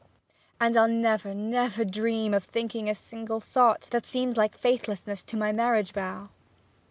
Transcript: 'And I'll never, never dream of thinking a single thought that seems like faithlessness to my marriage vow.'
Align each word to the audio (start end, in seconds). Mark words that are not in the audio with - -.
'And 0.59 0.75
I'll 0.75 0.87
never, 0.87 1.35
never 1.35 1.85
dream 1.85 2.33
of 2.33 2.43
thinking 2.43 2.89
a 2.89 2.95
single 2.95 3.39
thought 3.39 3.81
that 3.91 4.07
seems 4.07 4.35
like 4.35 4.57
faithlessness 4.57 5.21
to 5.25 5.37
my 5.37 5.51
marriage 5.51 5.91
vow.' 5.91 6.29